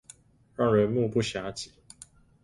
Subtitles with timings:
[0.55, 1.69] 讓人目不暇給